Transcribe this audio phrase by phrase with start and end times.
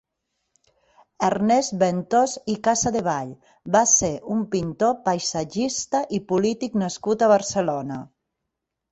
[1.25, 3.33] Ernest Ventós i Casadevall
[3.75, 7.99] va ser un pintor paisatgista i polític nascut a Barcelona.